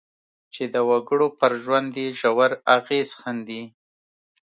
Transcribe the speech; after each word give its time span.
چې 0.53 0.63
د 0.73 0.75
وګړو 0.89 1.27
پر 1.39 1.51
ژوند 1.63 1.91
یې 2.01 2.07
ژور 2.19 2.51
اغېز 2.77 3.09
ښندي. 3.19 3.63